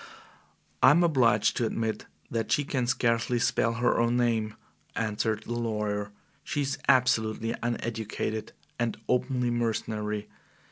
"I 0.81 0.89
am 0.89 1.03
obliged 1.03 1.55
to 1.57 1.65
admit 1.67 2.07
that 2.31 2.51
she 2.51 2.63
can 2.63 2.87
scarcely 2.87 3.37
spell 3.37 3.73
her 3.73 3.99
own 3.99 4.17
name," 4.17 4.55
answered 4.95 5.43
the 5.43 5.53
lawyer. 5.53 6.11
"She 6.43 6.61
is 6.63 6.79
absolutely 6.89 7.53
uneducated 7.61 8.51
and 8.79 8.97
openly 9.07 9.51
mercenary. 9.51 10.27